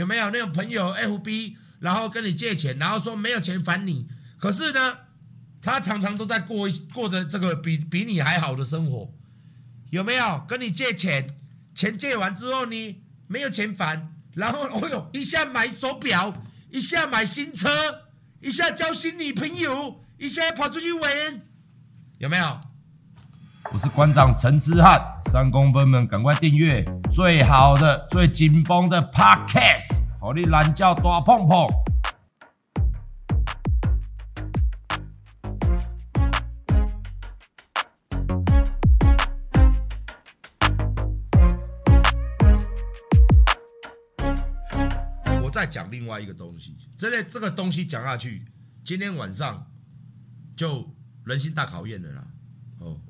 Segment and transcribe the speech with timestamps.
[0.00, 4.96] 有没有那种朋友 FB，然后跟你借钱，然后说没有钱还你，可是呢，
[5.60, 9.12] 他常常都在过过着这个比比你还好的生活，
[9.90, 10.42] 有没有？
[10.48, 11.36] 跟你借钱，
[11.74, 16.32] 钱借完之后你没有钱还，然后哦呦，一下买手表，
[16.70, 17.68] 一下买新车，
[18.40, 21.42] 一下交新女朋友，一下跑出去玩，
[22.16, 22.58] 有没有？
[23.70, 24.98] 我是馆长陈之汉，
[25.30, 31.66] 三公分们赶快订阅最好的、最紧绷的 Podcast，好你懒觉大碰碰。
[45.42, 48.46] 我再讲另外一个东西，这类这个东西讲下去，
[48.84, 49.66] 今天晚上
[50.56, 52.26] 就人性大考验了啦。
[52.78, 53.00] 哦。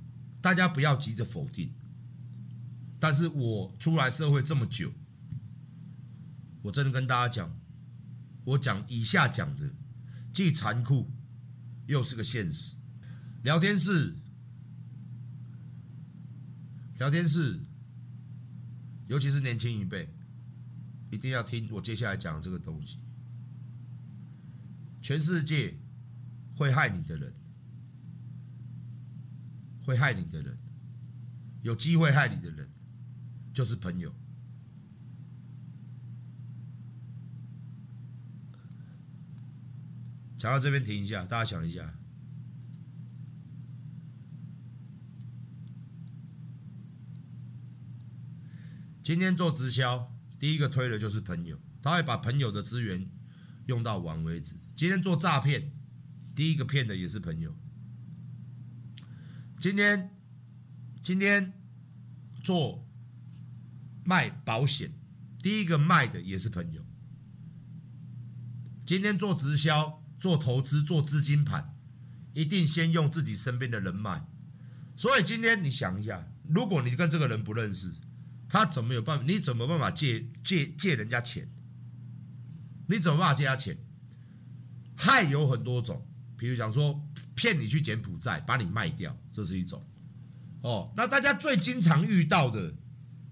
[0.41, 1.75] 大家不要急着否定，
[3.01, 4.93] 但是我出来社会这么久，
[6.63, 7.59] 我真的跟大家讲，
[8.45, 9.71] 我讲以下讲的
[10.33, 11.11] 既残酷
[11.87, 12.77] 又是个现实。
[13.43, 14.15] 聊天室，
[16.99, 17.65] 聊天室，
[19.09, 20.15] 尤其是年轻一辈，
[21.11, 22.99] 一定要听我接下来讲的这个东西。
[25.01, 25.79] 全世界
[26.55, 27.35] 会害你的人。
[29.83, 30.57] 会害你的人，
[31.63, 32.71] 有机会害你的人，
[33.53, 34.15] 就是朋友。
[40.37, 41.95] 讲到这边停一下，大家想一下。
[49.03, 53.11] 今天做直销，第一个推的就是朋友，他会把朋友的资源
[53.67, 54.57] 用到完为止。
[54.77, 55.73] 今天做诈骗，
[56.35, 57.55] 第一个骗的也是朋友。
[59.59, 60.17] 今天，
[61.03, 61.53] 今天
[62.43, 62.89] 做
[64.05, 64.93] 卖保险，
[65.43, 66.85] 第一个卖的也是朋友。
[68.85, 71.77] 今天做直销、做投资、做资金盘，
[72.33, 74.27] 一定先用自己身边的人脉。
[74.97, 77.93] 所以今天你想一下，如果你跟这个人不认识，
[78.49, 79.25] 他怎么有办法？
[79.27, 81.49] 你怎么办法借借借人家钱？
[82.89, 83.79] 你怎么办法借他钱？
[84.97, 86.07] 害有很多种，
[86.37, 87.01] 比如讲说。
[87.37, 89.83] 骗你去柬埔寨，把你卖掉，这是一种。
[90.61, 92.75] 哦，那大家最经常遇到的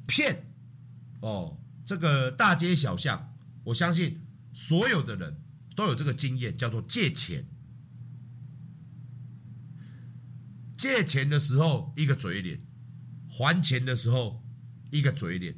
[0.06, 0.47] 骗，
[1.20, 3.34] 哦，这个大街小巷，
[3.64, 4.20] 我相信
[4.52, 5.42] 所有的人
[5.74, 7.46] 都有这个经验，叫做借钱。
[10.76, 12.60] 借钱的时候一个嘴脸，
[13.28, 14.44] 还钱的时候
[14.90, 15.56] 一个嘴脸，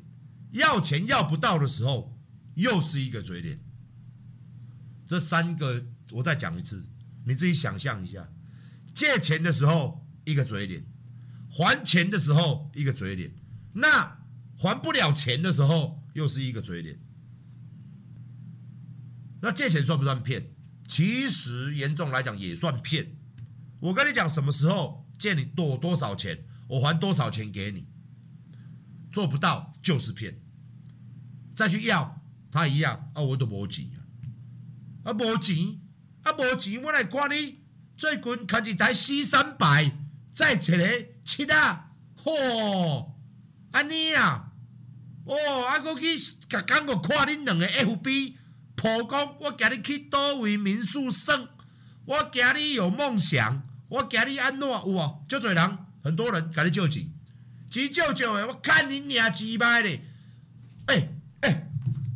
[0.52, 2.18] 要钱要不到的时候
[2.54, 3.60] 又是一个嘴脸。
[5.06, 6.86] 这三个我再讲一次，
[7.26, 8.32] 你自己想象一下。
[8.94, 10.84] 借钱的时候一个嘴脸，
[11.50, 13.30] 还钱的时候一个嘴脸，
[13.74, 14.19] 那
[14.60, 17.00] 还不了钱的时候又是一个嘴脸。
[19.40, 20.54] 那借钱算不算骗？
[20.86, 23.16] 其实严重来讲也算骗。
[23.80, 27.86] 我跟你讲，什么时候借你多多少钱，我还多少钱给你，
[29.10, 30.42] 做不到就是骗。
[31.54, 34.04] 再去要他一样啊，我都没钱啊，
[35.04, 35.80] 啊没钱
[36.22, 37.60] 啊没钱，我来管你。
[37.96, 39.96] 最近开一台 C 三百，
[40.30, 41.92] 再一个七啊，
[42.22, 43.12] 嚯，
[43.70, 44.49] 安尼啊，
[45.30, 46.16] 哦，啊，我去
[46.48, 48.34] 刚刚我看恁两个 FB，
[48.74, 51.48] 曝光我今日去倒位民宿耍，
[52.04, 55.14] 我今日有梦想，我今日安怎有啊？
[55.28, 57.08] 就多人，很多人甲你借钱，
[57.70, 60.02] 钱借借的，我看你娘鸡掰嘞，
[60.86, 61.66] 哎、欸、哎、欸，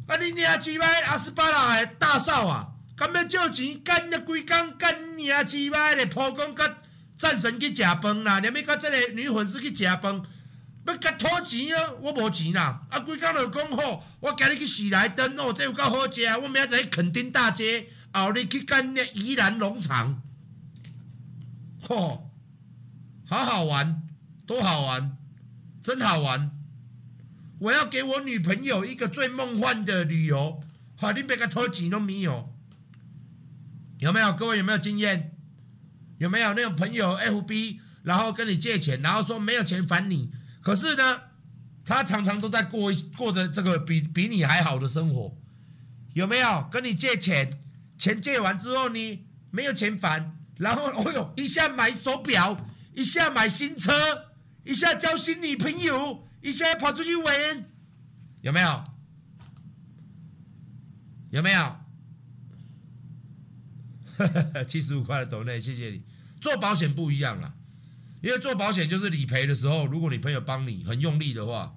[0.09, 2.71] 啊你娘鸡掰，阿斯巴拉的大少啊！
[2.97, 6.79] 敢要借钱干了几工，干你啊鸡巴的破工，甲
[7.17, 8.41] 战神去食饭啦！
[8.41, 10.21] 连要甲这个女粉丝去食饭，
[10.87, 11.93] 要甲讨钱啊！
[12.01, 12.83] 我无钱啦！
[12.91, 16.23] 啊，几工就讲好，我今日去喜来登哦，这有够好食！
[16.43, 20.23] 我明仔载去垦丁大街，后日去干那宜兰农场，
[21.81, 22.31] 吼、哦，
[23.27, 24.03] 好好玩，
[24.47, 25.17] 多好玩，
[25.83, 26.51] 真好玩！
[27.61, 30.63] 我要给我女朋友一个最梦幻的旅游，
[30.97, 32.53] 好，你别个讨钱都没有。
[34.01, 35.35] 有没有各位有没有经验？
[36.19, 40.31] 有没有那种朋友 FB，然后跟你借钱，然后说没有钱还你，
[40.65, 41.21] 可是呢，
[41.85, 45.37] 他常常都在过过着这个比比你还好的生活。
[46.15, 47.61] 有没有跟你借钱，
[47.99, 53.93] 钱借完之后你没有钱还，然后哦呦，一下买手表，一下买新车，
[54.65, 57.67] 一下交新女朋友，一下跑出去玩，
[58.41, 58.85] 有没有？
[61.31, 61.77] 有没有？
[64.67, 66.05] 七十五块的斗内，谢谢你。
[66.41, 67.55] 做保险不一样了，
[68.25, 71.77] 因为做保险就是理赔的时候，如果你朋友帮你很用力的话，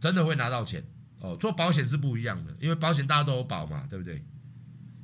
[0.00, 0.84] 真的会拿到钱
[1.18, 4.24] 哦，做保险是不一样的，因为保险大家都有保嘛，对不对？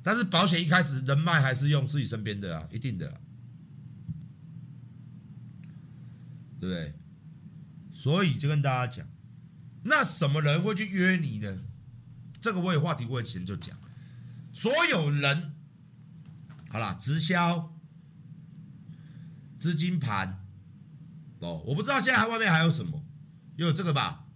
[0.05, 3.21] 但是保险一开始人脉还是用自己身边的啊，一定的，
[6.61, 6.95] 对不对？
[7.93, 9.05] 所以就跟大家讲，
[9.83, 11.59] 那什么人会去约你呢？
[12.41, 13.77] 这个我有话题，我以前就讲，
[14.53, 15.55] 所有人，
[16.69, 17.77] 好啦，直销、
[19.59, 20.45] 资金盘，
[21.41, 23.05] 哦，我不知道现在外面还有什么，
[23.57, 24.27] 有这个吧？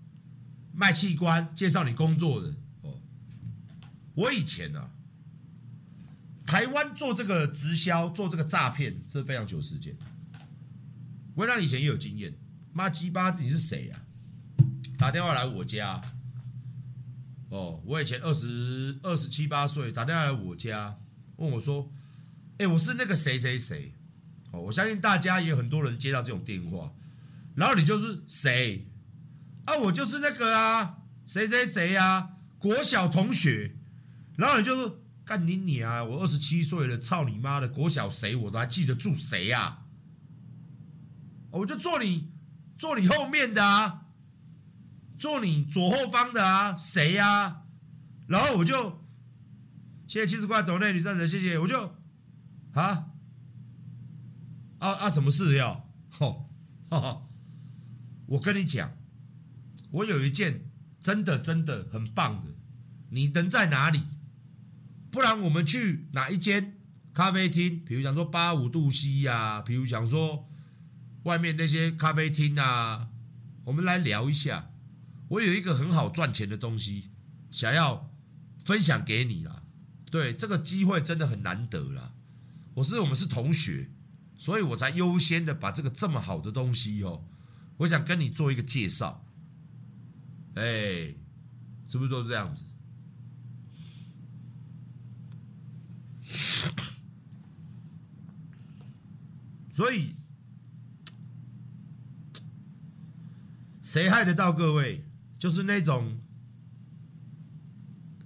[0.73, 2.99] 卖器官、介绍你工作的，哦，
[4.15, 4.91] 我以前啊，
[6.47, 9.97] 台湾做这个直销、做这个诈骗是非常久时间，
[11.35, 12.35] 我让以前也有经验，
[12.73, 14.03] 妈鸡巴，你是谁呀？
[14.97, 16.01] 打电话来我家。
[17.49, 20.99] 哦，我以前二十二十七八岁，打电话来我家，
[21.37, 21.93] 问我说
[22.57, 23.93] ：“哎，我是那个谁谁谁。”
[24.53, 26.93] 哦，我相信大家也很多人接到这种电话，
[27.57, 28.87] 然后你就是谁？
[29.65, 33.77] 啊，我就是那个啊，谁谁谁呀，国小同学。
[34.37, 39.81] 然后你就说：“干你你啊，我二十七岁了，操你妈的，国小谁我都还记得住谁呀？”
[41.51, 42.31] 我就坐你
[42.79, 43.99] 坐你后面的啊。
[45.19, 47.63] 坐你左后方的啊，谁呀、啊？
[48.27, 49.01] 然后我就
[50.09, 51.57] 谢谢七十块抖内女战神，谢谢。
[51.59, 51.95] 我就
[52.73, 53.12] 啊
[54.83, 55.89] 啊啊，什么事要？
[56.11, 56.51] 吼，
[56.91, 57.23] 哈哈！
[58.27, 58.97] 我跟你讲，
[59.93, 60.69] 我有一件
[61.01, 62.49] 真的真的很棒的，
[63.11, 64.03] 你人在哪里？
[65.11, 66.79] 不然我们去哪一间
[67.15, 67.85] 咖啡厅？
[67.85, 70.49] 比如讲说八五度 C 呀、啊，比如讲说
[71.23, 73.09] 外面那些咖啡厅啊，
[73.65, 74.71] 我们来聊一下。
[75.29, 77.11] 我有一个很好赚钱的东西，
[77.51, 78.11] 想要
[78.59, 79.63] 分享给你啦。
[80.11, 82.15] 对，这个机会真的很难得啦。
[82.75, 83.91] 我是我们是同学，
[84.43, 87.25] 所以我才优先的把这个这么好的东西哦，
[87.77, 89.25] 我想跟你做一个介绍。
[90.55, 91.15] 哎，
[91.87, 92.65] 是不是都是这样子？
[99.71, 100.17] 所以，
[103.81, 105.05] 谁害得到各位？
[105.39, 106.21] 就是那种，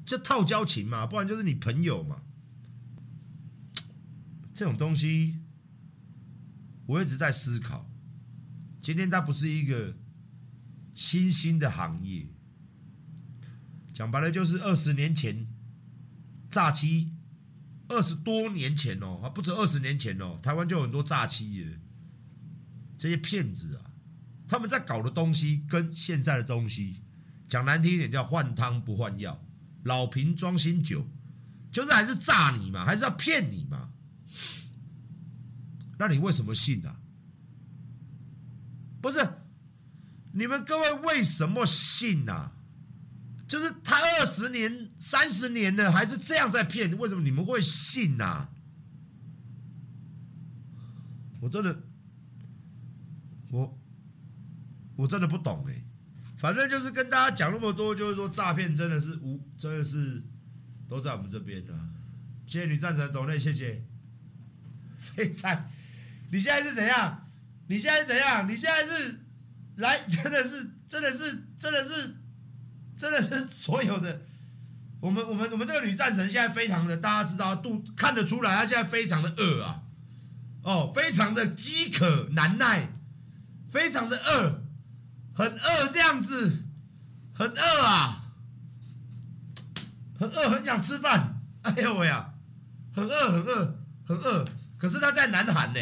[0.06, 2.22] 就套交情嘛，不然就是你朋友嘛。
[4.54, 5.42] 这种东西，
[6.86, 7.90] 我一直在思考。
[8.80, 9.96] 今天它不是一个
[10.94, 12.28] 新兴的行业，
[13.92, 15.46] 讲白了就是二十年前
[16.48, 17.12] 诈欺，
[17.88, 21.80] 二十多年前哦，还不止二十年前哦，台湾就有很多诈欺耶
[22.96, 23.90] 这些骗子啊，
[24.46, 27.02] 他们在搞的东西跟现在的东西。
[27.48, 29.40] 讲难听一点叫换汤不换药，
[29.84, 31.08] 老瓶装新酒，
[31.70, 33.92] 就是还是诈你嘛，还是要骗你嘛？
[35.98, 36.96] 那你为什么信啊？
[39.00, 39.26] 不是，
[40.32, 42.52] 你们各位为什么信啊？
[43.46, 48.50] 就是他二十年、三十年了，还是这样在骗，为什么你们会信啊？
[51.40, 51.82] 我真的，
[53.52, 53.78] 我
[54.96, 55.84] 我真的不懂哎。
[56.36, 60.22] 反正就是跟大家讲那么多，就是说诈骗真的是无，真的是
[60.88, 61.72] 都在我们这边的。
[62.46, 63.84] 谢谢女战神懂内，谢谢。
[64.98, 65.64] 非常，
[66.30, 67.28] 你现在是怎样？
[67.68, 68.48] 你现在是怎样？
[68.48, 69.20] 你现在是
[69.76, 72.16] 来， 真的是，真的是，真的是，
[72.98, 74.20] 真的是所有的。
[75.00, 79.82] 我们我们我们这个女战神现在非常的，大家知道，都看得出来，她现在非常的饿啊，
[80.62, 82.92] 哦，非常的饥渴难耐，
[83.70, 84.62] 非常的饿。
[85.34, 86.64] 很饿这样子，
[87.34, 88.32] 很饿啊，
[90.18, 91.42] 很饿，很想吃饭。
[91.60, 92.32] 哎呦喂呀，
[92.94, 94.48] 很饿，很饿，很饿。
[94.78, 95.80] 可是他在南韩呢，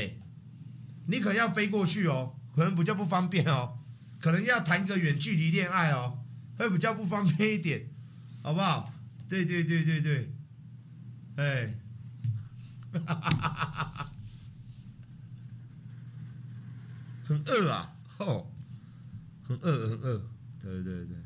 [1.07, 3.79] 你可能要飞过去哦，可能比较不方便哦，
[4.21, 6.19] 可能要谈个远距离恋爱哦，
[6.57, 7.89] 会比较不方便一点，
[8.43, 8.93] 好不好？
[9.29, 10.33] 对对对对对，
[11.37, 11.75] 哎，
[17.25, 18.51] 很饿啊，吼。
[19.47, 20.23] 很饿，很饿，
[20.63, 21.17] 对对对，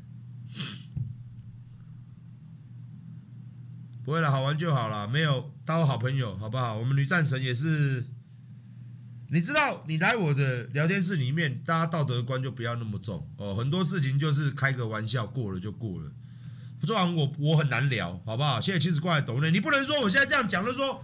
[4.03, 6.75] 不会了，好玩就好了，没有当我好朋友，好不好？
[6.75, 8.05] 我们女战神也是，
[9.31, 16.11] 你知道，你来我的聊天室里面，大家道德观就不要那么重哦，很多事情就是开个玩笑，过了就过了，
[16.81, 18.59] 不然我我很难聊，好不好？
[18.59, 21.03] 现在其实过来抖内，你不能说我现在这样讲就说，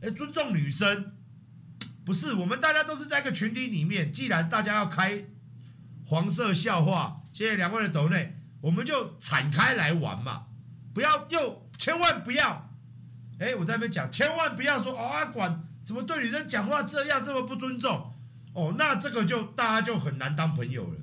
[0.00, 1.12] 哎，尊重女生，
[2.04, 5.26] 不是，我们大家都是在一个群体里面，既然大家要开。
[6.04, 10.46] 黄色笑话，谢谢两位的抖内，我们就敞开来玩嘛，
[10.92, 12.70] 不要又千万不要，
[13.38, 18.14] 哎，我在那边讲，千万不要说哦阿管怎么对女生讲话这样这么不尊重，
[18.54, 21.00] 哦，那这个就大家就很难当朋友了，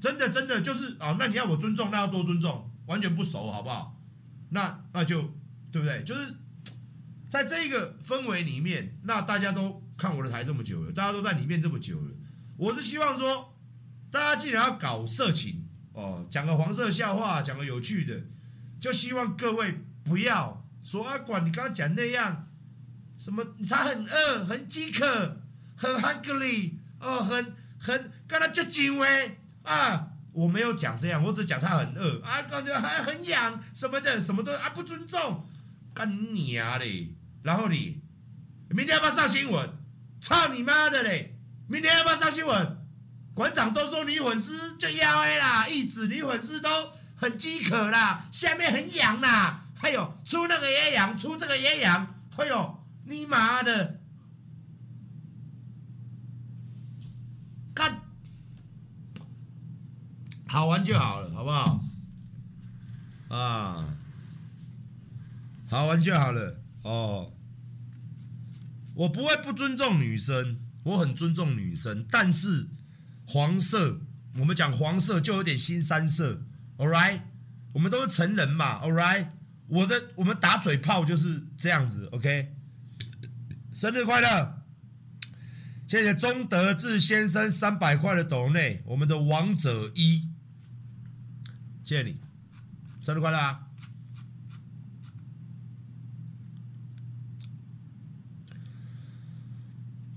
[0.00, 4.00] 真的真的就是啊，那你要我尊重，那要多尊重，完全不熟，好不好？
[4.50, 5.22] 那那就
[5.70, 6.02] 对不对？
[6.04, 6.34] 就是
[7.28, 12.10] 在这个氛围里面，那大家都看我的台这么久了，大家都在里面这么久了，
[12.56, 13.56] 我是希望说，
[14.10, 18.24] 大家既然要搞色情哦，讲个黄色笑话，讲个有趣的，
[18.80, 22.48] 就希望各位不要说啊，管你刚刚讲那样，
[23.22, 25.36] 什么他很饿，很饥渴，
[25.76, 29.38] 很 hungry 哦，很很跟他就紧喂。
[29.62, 35.48] 啊，我没有讲这样，我只讲他很饿啊，感觉还很痒什么的，什么都啊不尊重，
[35.94, 37.14] 干你啊嘞！
[37.44, 38.00] 然后你
[38.70, 39.70] 明天要不要上新闻？
[40.20, 41.38] 操你妈的嘞！
[41.68, 42.76] 明天要不要上新闻？
[43.34, 46.68] 馆长都说女粉丝就要啦，一直女粉丝都
[47.14, 54.00] 很饥渴啦，下面很痒啦，还有出那个也痒，出这个也痒，还有你妈的！
[60.46, 61.82] 好玩就好了，好不好？
[63.28, 63.96] 啊，
[65.66, 67.32] 好玩就好了哦。
[68.94, 72.68] 我不会不尊重女生，我很尊重女生，但是
[73.26, 74.02] 黄色，
[74.36, 76.42] 我们讲黄色就有点新三色
[76.76, 77.22] ，all right？
[77.72, 79.28] 我们都是成人嘛，all right？
[79.68, 82.54] 我的我们打嘴炮就是这样子，OK？
[83.72, 84.62] 生日快乐！
[85.88, 90.28] 谢谢钟德志先生三百块的抖内，我们的王者一。
[91.82, 92.18] 谢谢你，
[93.00, 93.68] 生日快乐啊！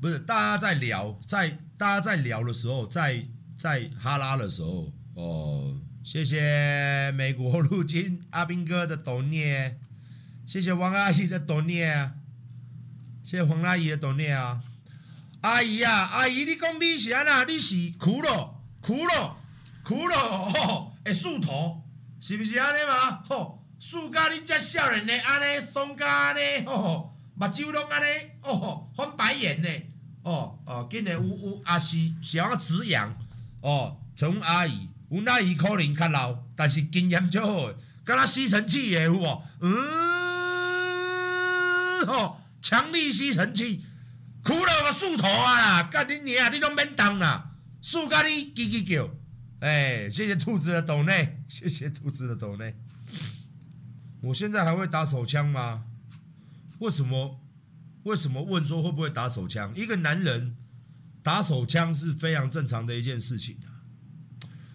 [0.01, 3.25] 不是，大家在聊，在大家在聊的时候，在
[3.57, 9.79] 在哈拉的时候，哦，谢谢美国陆军阿兵哥的抖内，
[10.45, 12.11] 谢谢王阿姨的抖内，
[13.25, 14.61] 谢黄阿姨的抖内啊！
[15.41, 17.43] 阿姨、啊，阿姨，你讲你是安那？
[17.45, 19.35] 你是哭了，哭了，
[19.83, 20.91] 哭了哦。
[21.03, 21.81] 会竖头，
[22.21, 23.23] 是不是安尼嘛？
[23.27, 28.05] 吼，竖甲恁遮少年的安尼，双甲安尼，吼，目睭拢安尼，
[28.43, 29.69] 哦，翻白眼呢，
[30.21, 33.11] 哦哦，今日有有也是是安子扬，
[33.61, 39.41] 哦，从阿姨，阮阿姨可能较老，但是经验足好，敢若吸尘器的有无？
[39.61, 39.71] 嗯，
[42.05, 43.85] 吼，强力吸尘器，
[44.43, 45.83] 苦了个竖头啊！
[45.83, 49.07] 干你娘，你拢免动啦，竖甲你叽叽叫。
[49.59, 52.75] 哎，谢谢兔子的抖内， 谢谢兔子的抖内。
[54.19, 55.85] 我现在还会打手枪吗？
[56.79, 57.39] 为什么？
[58.01, 59.71] 为什么问说会不会打手枪？
[59.75, 60.57] 一个男人
[61.21, 63.85] 打手枪是非常正常的一件事情啊。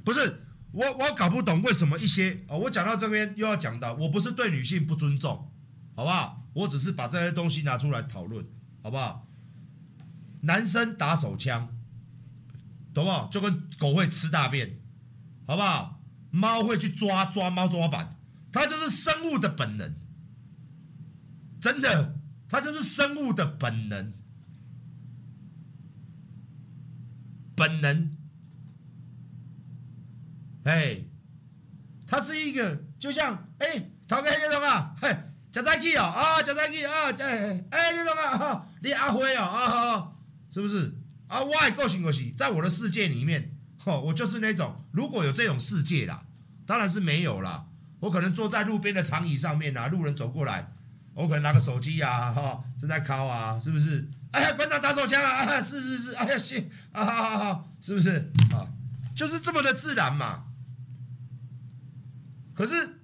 [0.04, 0.38] 不是
[0.70, 5.52] 我，我搞不懂为什么一些哦，我讲到这边又要讲到，我不是对女性不尊重，
[5.96, 6.39] 好不好？
[6.52, 8.44] 我只是把这些东西拿出来讨论，
[8.82, 9.28] 好不好？
[10.42, 11.68] 男生打手枪，
[12.92, 13.28] 懂不好？
[13.28, 14.78] 就跟狗会吃大便。
[15.46, 16.00] 好不好？
[16.30, 18.16] 猫会去抓抓猫抓板，
[18.52, 19.96] 它就是生物的本能，
[21.60, 24.12] 真的，它就是生物的本能，
[27.56, 28.16] 本能。
[30.62, 31.00] 哎，
[32.06, 34.94] 它是一个，就像哎，头家你懂吗？
[35.00, 35.16] 嘿，
[35.52, 38.38] 吃早起哦，啊，吃早起啊，哎哎，你懂吗？
[38.38, 40.12] 哈，你阿辉哦，啊哈，
[40.50, 40.94] 是不是？
[41.26, 43.56] 啊，我的个性就是，在我的世界里面。
[43.84, 46.22] 哦，我就是那种，如果有这种世界啦，
[46.66, 47.66] 当然是没有啦。
[48.00, 50.72] 我可能坐在路边的长椅上面啊，路人走过来，
[51.14, 54.06] 我可能拿个手机啊，哈，正在敲啊，是不是？
[54.32, 58.30] 哎呀，馆长打手枪啊，啊，是是是，哎呀，行啊，好好好，是不是？
[58.52, 58.68] 啊，
[59.14, 60.44] 就是这么的自然嘛。
[62.54, 62.99] 可是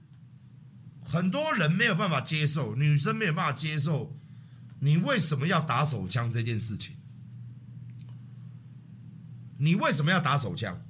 [1.08, 4.18] 很多人没有办法接受，女生没有办法接受，
[4.80, 6.96] 你为什么要打手枪这件事情？
[9.58, 10.84] 你为什么要打手枪？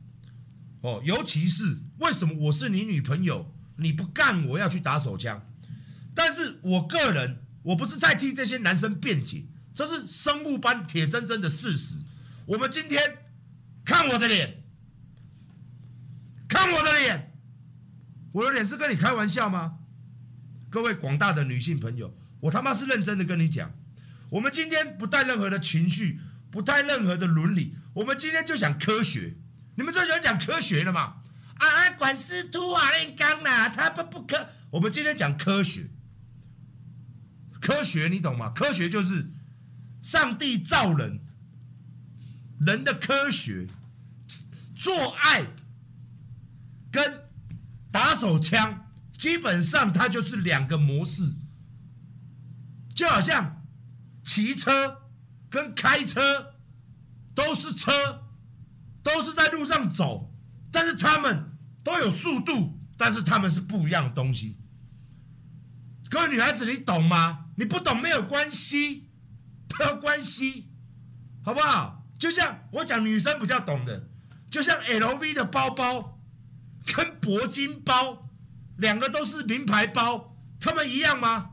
[0.80, 5.46] 哦，尤其是为什么我是你女朋友，你不干我要去打手枪？
[6.14, 9.44] 但是我个人，我不是在替这些男生辩解，
[9.74, 12.02] 这是生物般铁铮铮的事实。
[12.46, 13.18] 我们今天
[13.84, 14.64] 看我的脸，
[16.48, 17.32] 看我的脸，
[18.32, 19.80] 我的脸是跟你开玩笑吗？
[20.70, 23.74] 各位广大的女性朋友，我他妈是认真的跟你讲，
[24.30, 26.20] 我们今天不带任何的情绪。
[26.48, 29.34] 不带任何的伦理，我们今天就讲科学。
[29.74, 31.16] 你们最喜欢讲科学了嘛？
[31.58, 34.48] 啊，管司徒瓦炼钢呐，他不不科。
[34.70, 35.90] 我们今天讲科学，
[37.60, 38.48] 科学你懂吗？
[38.50, 39.28] 科学就是
[40.02, 41.20] 上帝造人，
[42.60, 43.66] 人的科学，
[44.74, 45.44] 做爱
[46.90, 47.24] 跟
[47.90, 48.85] 打手枪，
[49.16, 51.38] 基本上它就是两个模式，
[52.94, 53.66] 就好像
[54.24, 55.02] 骑车。
[55.48, 56.54] 跟开车
[57.32, 58.26] 都是车，
[59.02, 60.34] 都是在路上走，
[60.70, 64.58] 但是他们都有速度，但是他们是不一样的东西。
[66.10, 67.46] 各位女孩子，你懂吗？
[67.56, 69.08] 你不懂没有关系，
[69.78, 70.68] 没有关系，
[71.42, 72.04] 好不好？
[72.18, 74.10] 就像我讲，女生比较懂的，
[74.50, 76.20] 就像 LV 的包包
[76.94, 78.25] 跟铂金包，
[78.76, 81.50] 两个都是名牌包，他们一样吗？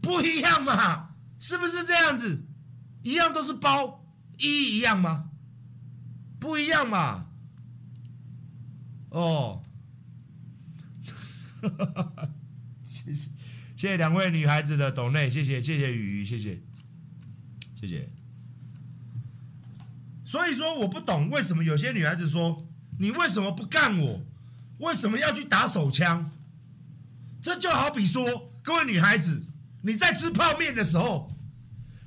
[0.00, 2.44] 不一样嘛，是不是这样子？
[3.02, 4.04] 一样都是包，
[4.38, 5.30] 一一样吗？
[6.38, 7.28] 不一样嘛。
[9.10, 9.62] 哦，
[12.84, 13.30] 谢谢
[13.76, 16.62] 谢谢两位女孩子的懂内，谢谢谢谢雨雨，谢谢
[17.74, 18.08] 谢谢。
[20.24, 22.66] 所以说我不懂为什么有些女孩子说，
[22.98, 24.26] 你为什么不干我？
[24.78, 26.30] 为什么要去打手枪？
[27.42, 29.42] 这就好比说，各位女孩子，
[29.82, 31.30] 你在吃泡面的时候，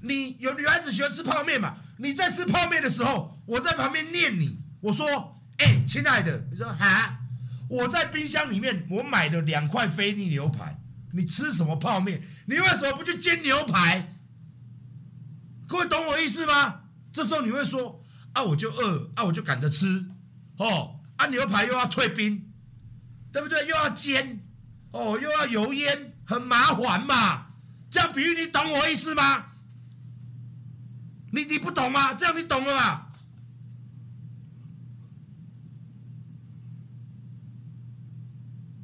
[0.02, 1.78] 你有女孩子喜欢吃泡面嘛？
[1.98, 5.36] 你在吃泡面的时候，我在旁边念你，我说。
[5.62, 7.20] 哎，亲爱的，你说哈，
[7.68, 10.80] 我在冰箱里面我买了两块菲力牛排，
[11.12, 12.24] 你吃什么泡面？
[12.46, 14.16] 你为什么不去煎牛排？
[15.68, 16.84] 各位懂我意思吗？
[17.12, 20.06] 这时候你会说啊，我就饿啊，我就赶着吃
[20.56, 22.49] 哦，啊，牛排又要退冰，
[23.32, 23.60] 对不对？
[23.68, 24.40] 又要煎
[24.92, 27.48] 哦，又要油烟，很麻烦嘛。
[27.90, 29.46] 这样比喻你懂我意思吗？
[31.32, 32.14] 你你不懂吗？
[32.14, 33.08] 这样你懂了吗？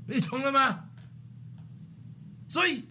[0.07, 0.85] 你懂了吗？
[2.47, 2.87] 所以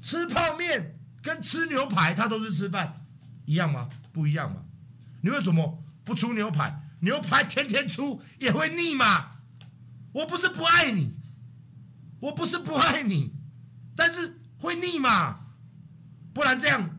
[0.00, 3.04] 吃泡面跟吃牛排，它都是吃饭，
[3.44, 3.88] 一样吗？
[4.12, 4.62] 不一样嘛。
[5.22, 6.80] 你为什么不出牛排？
[7.00, 9.35] 牛排天天出也会腻嘛。
[10.16, 11.12] 我不是不爱你，
[12.20, 13.32] 我不是不爱你，
[13.94, 15.40] 但是会腻嘛。
[16.32, 16.98] 不然这样，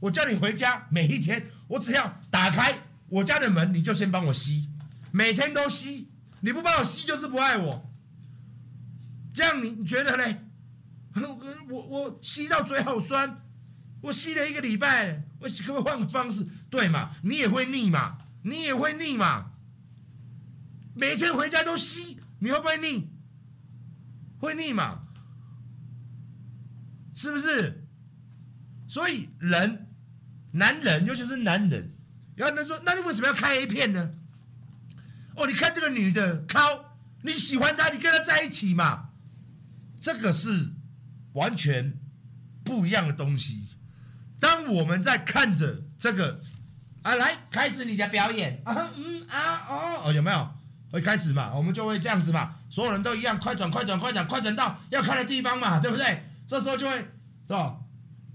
[0.00, 4.70] 我叫你回家，每一天我只要打开我家的门，你就先帮我吸，
[5.10, 6.08] 每天都吸。
[6.40, 7.90] 你不帮我吸，就是不爱我。
[9.34, 10.46] 这样你你觉得嘞？
[11.68, 13.42] 我我吸到嘴好酸，
[14.00, 16.46] 我吸了一个礼拜，我可不可以换个方式？
[16.70, 17.10] 对嘛？
[17.22, 18.18] 你也会腻嘛？
[18.42, 19.50] 你也会腻嘛？
[20.94, 23.08] 每天回家都吸，你会不会腻？
[24.38, 25.00] 会腻嘛？
[27.14, 27.88] 是不是？
[28.86, 29.88] 所以人，
[30.50, 31.96] 男人，尤其是男人，
[32.36, 34.14] 有人说：“那你为什么要开 A 片呢？”
[35.36, 39.08] 哦，你看这个女的，靠，你喜欢她，你跟她在一起嘛？
[39.98, 40.74] 这个是
[41.32, 41.98] 完全
[42.62, 43.68] 不一样的东西。
[44.38, 46.42] 当我们在看着这个
[47.00, 50.53] 啊，来开始你的表演啊，嗯啊哦哦，有没有？
[50.94, 51.52] 会开始嘛？
[51.52, 56.22] 我们就会这样子嘛，所有人都一样，快转快转快转快转到要看的地方嘛，对不对？
[56.46, 57.08] 这时候就会是
[57.48, 57.76] 吧？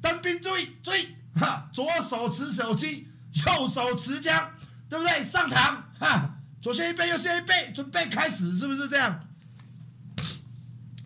[0.01, 4.51] 当兵注意注意哈，左手持手机，右手持枪，
[4.89, 5.23] 对不对？
[5.23, 9.25] 上膛哈，左先一背，右先一背，准备开始，是不是这样？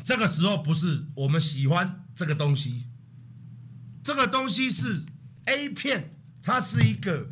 [0.04, 2.88] 这个时候不是我们喜欢这个东西，
[4.04, 5.04] 这个东西是
[5.46, 7.28] A 片，它是一个，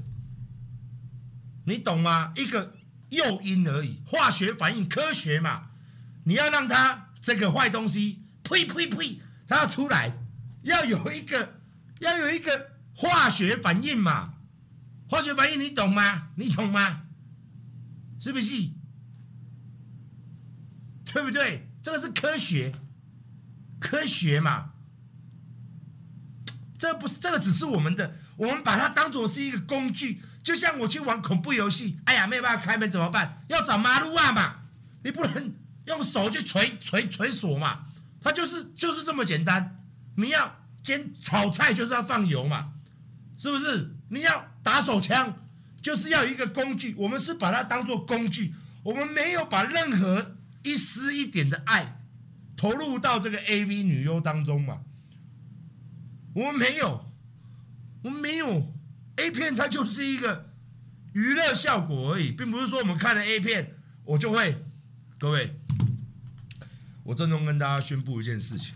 [1.66, 2.32] 你懂吗？
[2.36, 2.72] 一个
[3.12, 5.70] 诱因而已，化学反应，科学嘛，
[6.26, 10.18] 你要让它这个坏东西呸呸呸，它要出来，
[10.64, 11.62] 要有一个
[12.00, 14.34] 要有一个化学反应嘛，
[15.08, 16.30] 化学反应你懂吗？
[16.36, 17.04] 你懂吗？
[18.20, 18.72] 是不是？
[21.06, 21.68] 对不对？
[21.84, 22.72] 这个是科学，
[23.80, 24.72] 科学嘛，
[26.78, 30.22] 这不是这个，只是我们的，我们把它当做是一个工具，
[30.52, 33.42] 就像我去玩恐怖游戏，哎呀，没有办法开门怎么办？
[33.48, 34.56] 要找马路啊嘛，
[35.02, 35.54] 你不能
[35.86, 37.86] 用手去锤锤锤锁嘛，
[38.20, 39.82] 它就是就是这么简单。
[40.18, 42.74] 你要煎炒菜就是要放油嘛，
[43.38, 43.96] 是不是？
[44.10, 45.38] 你要打手枪
[45.82, 50.36] 就是要一个工具，我们是把它当做工具，我们没有把任何。
[50.64, 52.02] 一丝一点的爱
[52.58, 54.82] 投入到这个 AV 女优当中嘛？
[56.36, 57.10] 我们没有，
[58.04, 58.72] 我们没有
[59.22, 60.50] A 片，它就是一个
[61.14, 64.66] 娱乐效果而已，并不是说我们看了 A 片，我就会。
[65.20, 65.56] 各位，
[67.04, 68.74] 我郑重跟大家宣布一件事情，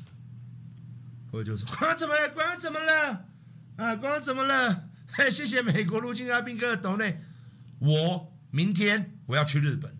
[1.32, 2.30] 各位就说：刚刚怎么了？
[2.30, 3.26] 刚刚怎么了？
[3.78, 4.90] 啊，刚刚怎么了？
[5.32, 7.20] 谢谢美国陆军阿兵哥的抖内，
[7.80, 9.96] 我明天我要去日本。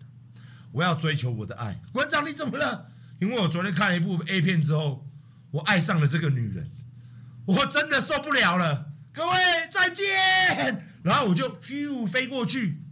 [0.72, 2.90] 我要追求我的爱，馆长你怎么了？
[3.18, 5.08] 因为我昨天看了一部 A 片之后，
[5.50, 6.70] 我爱上了这个女人，
[7.46, 8.92] 我真的受不了了。
[9.16, 9.34] 各位
[9.70, 12.82] 再见，然后我就咻飞过去，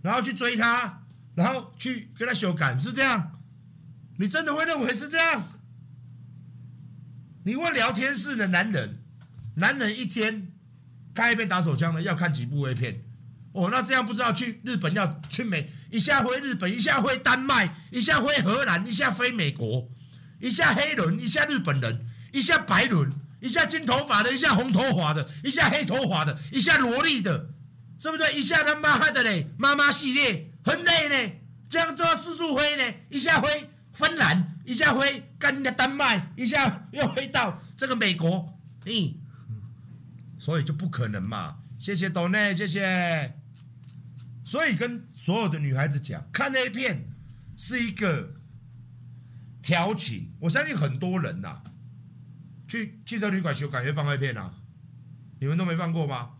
[0.00, 1.02] 然后去追他，
[1.34, 3.40] 然后去跟他修改，是这样？
[4.18, 5.42] 你真的会认为是这样？
[7.42, 9.02] 你问聊天室的男人，
[9.56, 10.52] 男人一天
[11.12, 13.02] 开一遍打手枪的要看几部 A 片？
[13.50, 19.90] 哦，那这样不知道去日本要去美，一下飞日本，一下飞丹麦，一下飞荷兰，一下飞美国，
[20.38, 23.12] 一下黑人，一下日本人，一下白人，
[23.42, 27.50] 一下金头发的，一下红头发的，一下黑头发的，一下萝莉的，
[27.98, 28.32] 是不是？
[28.32, 31.34] 一下他妈的嘞，妈妈系列很累呢，
[31.68, 39.14] 这样做自助飞呢，一下飞芬兰，一下飞干的丹麦，一下又飞到这个美国，嗯，
[40.38, 41.58] 所以就不可能嘛。
[41.78, 43.36] 谢谢董内，谢谢。
[44.44, 47.10] 所以跟所有的女孩子讲，看 A 片
[47.56, 48.34] 是一个
[49.60, 50.32] 调情。
[50.40, 51.62] 我相信很多人呐、啊，
[52.72, 54.54] 去汽车旅馆修改会放 A 片啊，
[55.40, 56.30] 你们都没放过吗？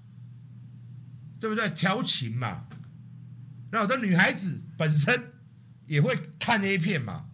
[1.38, 1.68] 对不对？
[1.68, 2.68] 调情嘛。
[3.71, 5.35] 那有的女孩子本身
[5.85, 7.27] 也会看 A 片嘛，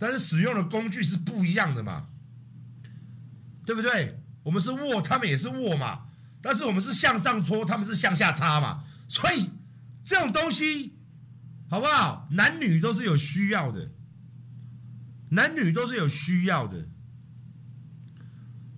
[0.00, 2.08] 但是使用的工具是不一样的嘛，
[3.64, 4.20] 对不对？
[4.42, 6.08] 我们是握，他们也是握嘛，
[6.42, 8.82] 但是我们是向上搓，他们是向下插嘛。
[9.06, 9.50] 所以
[10.04, 10.98] 这种东西，
[11.70, 12.26] 好不好？
[12.32, 13.92] 男女都是有需要的，
[15.30, 16.88] 男女都是有需要的。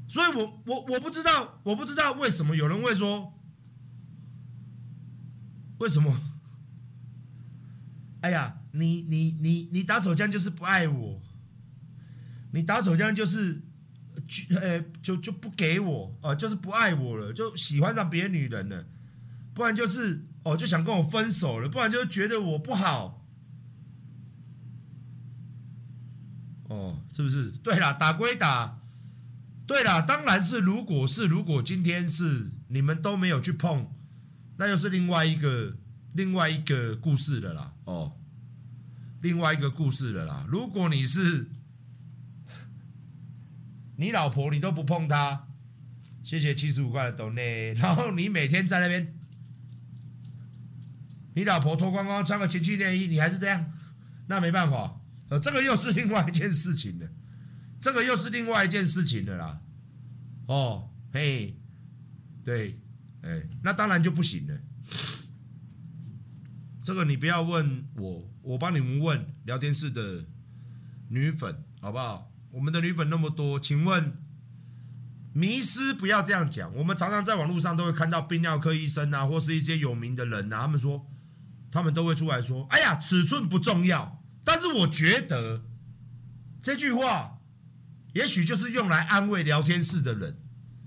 [0.08, 3.34] 所以我我我不知道，我不知道为什么有人会说，
[5.78, 6.18] 为什么？
[8.22, 11.20] 哎呀，你你你你打手枪就是不爱我，
[12.52, 13.62] 你打手枪就是
[14.26, 18.86] 就呃就就不给我哦，就是不爱我了，就喜欢上别的女人了。
[19.54, 23.24] 不然就是哦，就想跟我分手了；不然就觉得我不好。
[26.68, 27.50] 哦，是不是？
[27.50, 28.77] 对啦，打归打，
[29.68, 33.92] 对啦，当然是，如果是，如果今天是你们都没有去碰，
[34.56, 35.76] 那又是另外一个
[36.14, 37.74] 另外一个故事了啦。
[37.84, 38.18] 哦，
[39.20, 40.46] 另外一个故事了啦。
[40.48, 41.50] 如果你是
[43.96, 45.48] 你老婆，你都不碰她，
[46.22, 49.14] 谢谢七十五块的斗内， 然后你每天在那边。
[51.34, 53.70] 你老婆脱光光穿个情趣内衣，你还是这样，
[54.26, 57.06] 那没办法，呃，这个又是另外一件事情了，
[57.80, 59.60] 这个又是另外一件事情了啦。
[60.46, 61.56] 哦，嘿，
[62.44, 62.80] 对，
[63.22, 64.60] 哎，那当然就不行了。
[66.82, 70.24] 这个你不要问我，我帮你们问聊天室的
[71.08, 72.32] 女粉，好不好？
[72.50, 74.16] 我们的女粉那么多，请问，
[75.32, 76.74] 迷思不要这样讲。
[76.76, 81.06] 我们常常在网络上都会看到泌尿科医生啊，或是一些有名的人啊，他们说。
[81.70, 85.66] 他们都会出来说：“哎呀，尺寸不重要。”但是我觉得
[86.62, 87.37] 这句话，
[88.18, 90.36] 也许就是用来安慰聊天室的人，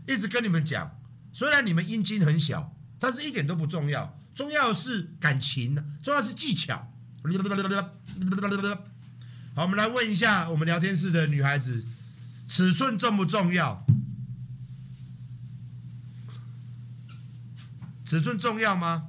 [0.06, 1.00] 一直跟你们讲，
[1.32, 6.92] 虽然你们阴茎很小，但是一点都不重要，重要的是感情，重要是技巧。
[9.56, 11.86] 好，我们来问一下我们聊天室的女孩子，
[12.50, 13.86] 尺寸重不重要？
[18.04, 19.08] 尺寸重要吗？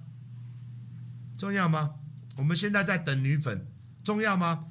[1.37, 1.95] 重要吗？
[2.37, 3.67] 我们现在在等女粉，
[4.05, 4.67] 重要吗？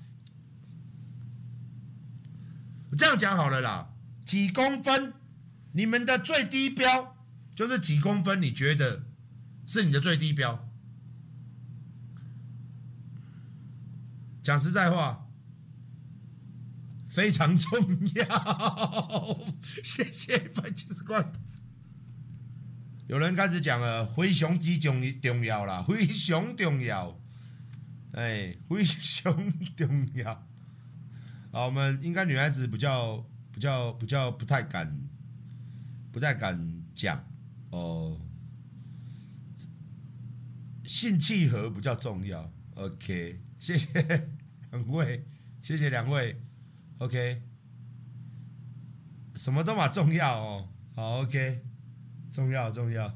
[2.91, 3.93] 我这样讲好了啦，
[4.25, 5.13] 几公分？
[5.73, 7.15] 你们的最低标
[7.55, 8.41] 就是几公分？
[8.41, 9.05] 你觉得
[9.65, 10.67] 是你的最低标？
[14.43, 15.29] 讲实在话，
[17.07, 17.79] 非常重
[18.15, 19.39] 要。
[19.83, 21.31] 谢谢番茄时光。
[23.07, 27.17] 有人开始讲了，非常之重重要啦，非常重要，
[28.13, 30.47] 哎，非常重要。
[31.51, 35.09] 好，我们应该女孩子比较比较比较不太敢，
[36.11, 37.23] 不太敢讲
[37.69, 38.19] 哦。
[40.85, 44.01] 性契合比较重要，OK，谢谢
[44.71, 45.25] 两位，
[45.61, 46.41] 谢谢两位
[46.97, 47.41] ，OK，
[49.35, 51.65] 什么都嘛重要哦，好，OK。
[52.31, 53.13] 重要重要，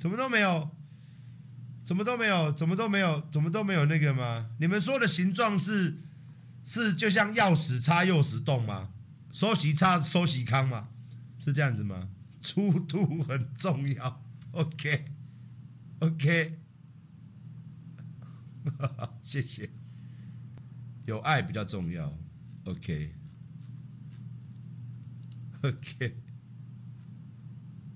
[0.00, 0.70] 怎么都没有，
[1.84, 4.48] 怎么都没有，怎么都没有，怎么都没有那个吗？
[4.58, 5.98] 你们说的形状是
[6.64, 8.94] 是就像钥匙插钥匙洞吗？
[9.30, 10.88] 收息插收息康吗？
[11.38, 12.08] 是这样子吗？
[12.40, 15.04] 粗度很重要，OK
[15.98, 16.58] OK，
[19.22, 19.68] 谢谢。
[21.04, 22.16] 有爱比较重要
[22.64, 23.12] ，OK，OK，、
[25.60, 26.16] OK OK、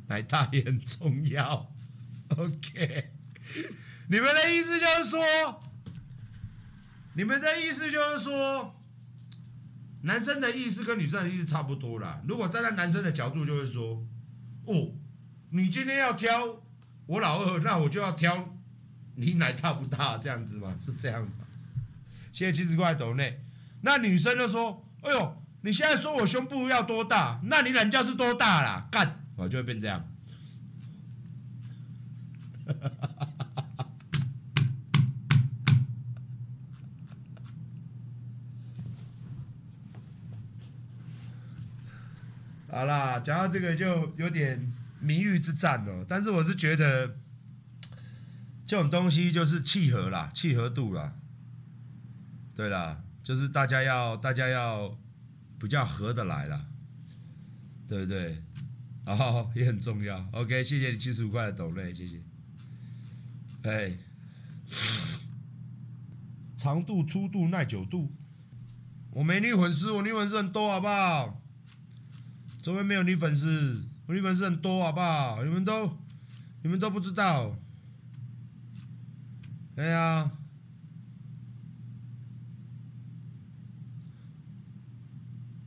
[0.08, 1.73] 奶大也很重要
[2.36, 3.12] OK。
[4.08, 5.24] 你们的意思就是说，
[7.14, 8.74] 你们的意思就是说，
[10.02, 12.22] 男生的意思跟女生的意思差不多啦。
[12.28, 14.04] 如果站在男生的角度，就会说，
[14.66, 14.92] 哦，
[15.50, 16.62] 你今天要挑
[17.06, 18.56] 我老二，那我就要挑
[19.14, 20.76] 你奶大不大这样子吗？
[20.80, 21.46] 是这样吗？
[22.32, 23.40] 谢谢七十块斗内，
[23.82, 27.40] 那女生就说：“哎呦，你现在说我胸部要多大？
[27.44, 28.88] 那你人家是多大啦？
[28.90, 30.10] 干，我就会变这样。
[42.68, 46.04] 好啦，讲到这个就有点名誉之战了。
[46.08, 47.16] 但是我是觉得，
[48.66, 51.14] 这种东西就是契合啦，契合度啦。
[52.54, 54.98] 对啦，就是大家要大家要
[55.58, 56.66] 比较合得来啦，
[57.86, 58.42] 对不对？
[59.04, 60.28] 然哦，也很重要。
[60.32, 62.20] OK，谢谢你七十五块的抖内，谢谢。
[63.64, 63.96] 哎，
[66.56, 68.12] 长度、粗度、耐久度，
[69.10, 71.40] 我没女粉丝，我女粉丝很多，好不好？
[72.60, 75.42] 周围没有女粉丝，我女粉丝很多，好不好？
[75.44, 75.98] 你们都，
[76.62, 77.56] 你们都不知道。
[79.76, 80.30] 哎呀，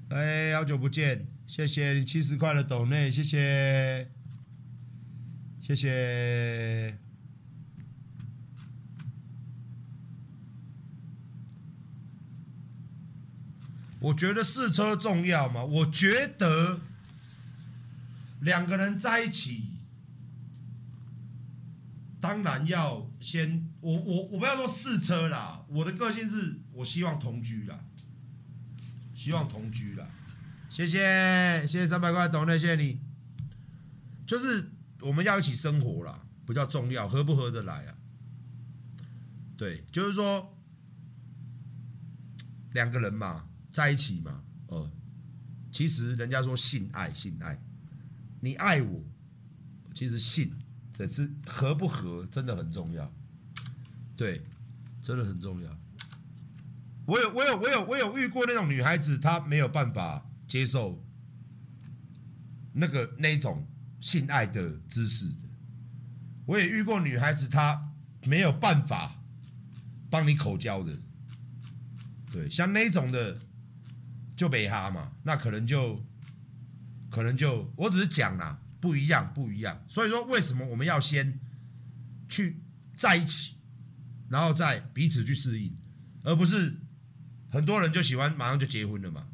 [0.10, 4.12] 哎，好久不见，谢谢你七十块的抖内，谢谢，
[5.60, 7.07] 谢谢。
[14.08, 15.64] 我觉得试车重要吗？
[15.64, 16.80] 我觉得。
[18.42, 19.72] 两个人在一起，
[22.22, 27.80] 当然要先我我我不要说试车啦，我的个性是我希望同居啦，
[29.16, 30.08] 希望同居啦，
[30.70, 33.00] 谢谢谢谢三百块懂的，谢谢你，
[34.28, 34.70] 就是
[35.02, 37.96] 我们要一起生活啦，比较重要，合不合得来啊？
[39.58, 40.56] 对，就是说
[42.74, 44.92] 两个人嘛，在一起嘛，哦，
[45.72, 47.62] 其实人家说性爱性爱。
[48.40, 49.04] 你爱我，
[49.94, 50.52] 其实性，
[50.92, 53.14] 只是合不合真的很重要，
[54.16, 54.42] 对，
[55.00, 55.80] 真的很重要。
[57.06, 61.06] 我有我有我有我有遇过那种女孩子，她没有办法接受
[62.74, 63.68] 那个那种
[64.02, 65.48] 性爱的姿势的。
[66.48, 67.94] 我也遇过女孩子，她
[68.26, 69.22] 没有办法
[70.10, 70.98] 帮你口交的。
[72.32, 73.40] 对，像那种的
[74.38, 76.02] 就没哈嘛，那可能就。
[77.10, 79.82] 可能就我只是讲啊，不一样，不一样。
[79.88, 81.40] 所以说，为什么我们要先
[82.28, 82.62] 去
[82.98, 83.56] 在一起，
[84.28, 85.74] 然后再彼此去适应，
[86.24, 86.76] 而不是
[87.50, 89.26] 很多人就喜欢马上就结婚了嘛？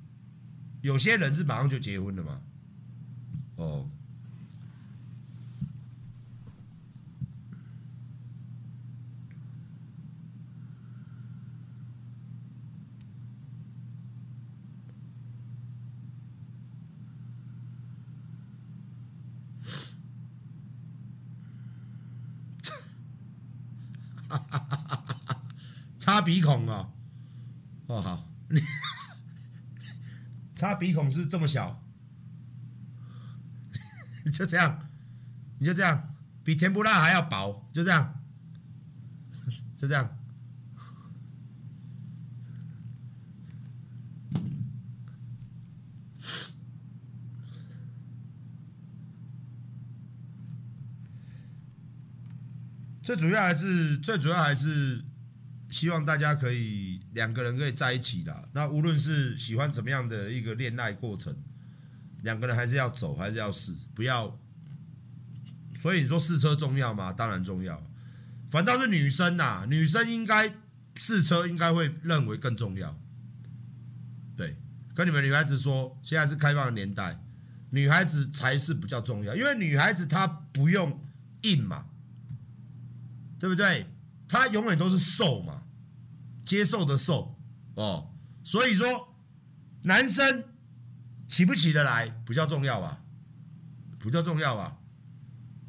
[0.81, 2.41] 有些人是马上就结婚了嘛？
[3.55, 3.89] 哦。
[25.99, 26.91] 擦鼻孔哦，
[27.87, 28.61] 哦好， 你
[30.55, 31.83] 插鼻孔是这么小，
[34.25, 34.89] 你就这样，
[35.59, 38.21] 你就这样，比甜不辣还要薄，就这样，
[39.77, 40.12] 就这样。
[53.03, 55.03] 最主要还是，最主要还是。
[55.69, 58.47] 希望大家可以两个人可以在一起的。
[58.53, 61.35] 那无论是喜欢怎么样的一个恋爱过程，
[62.21, 64.39] 两个人还是要走，还是要试，不要。
[65.75, 67.11] 所以你说试车重要吗？
[67.11, 67.89] 当然重要。
[68.51, 70.53] 反倒是女生呐，女生应该
[70.93, 72.95] 试车应该会认为更重要。
[74.37, 74.55] 对，
[74.93, 77.19] 跟你们女孩子说，现在是开放的年代，
[77.71, 81.01] 女孩子才是比较重要，因为女孩子她不用
[81.41, 81.87] 硬嘛，
[83.43, 83.85] 对不对？
[84.25, 85.63] 他永远都是受嘛。
[86.45, 87.37] 接受的受
[87.75, 89.17] 哦，所以说
[89.81, 90.45] 男生
[91.27, 93.03] 起不起得来比较重要吧，
[93.99, 94.79] 比较重要吧，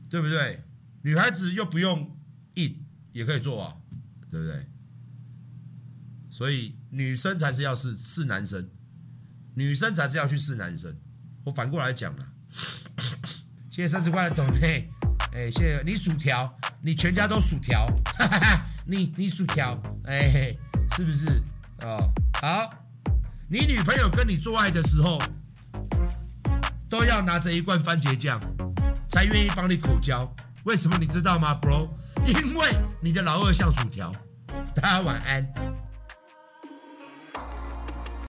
[0.08, 0.62] 对不对？
[1.02, 2.16] 女孩子又不用
[2.54, 3.76] 硬也可以做啊，
[4.30, 4.66] 对不对？
[6.30, 8.70] 所以女生才是要试试男生，
[9.54, 10.96] 女生才是要去试男生。
[11.42, 12.32] 我反过来讲了，
[13.68, 14.88] 谢谢三十块的董内，
[15.34, 16.48] 哎，谢谢你薯条，
[16.80, 18.66] 你全家都薯条，哈哈哈。
[18.86, 20.54] 你你薯条，哎、
[20.96, 21.26] 是不是？
[21.82, 22.08] 哦，
[22.40, 22.72] 好，
[23.48, 25.20] 你女朋友跟你做爱的时候，
[26.88, 28.38] 都要拿着一罐番茄酱，
[29.08, 30.32] 才愿意帮你口交。
[30.64, 31.88] 为什么你知道吗，bro？
[32.24, 32.68] 因为
[33.00, 34.12] 你的老二像薯条。
[34.76, 35.83] 大家晚安。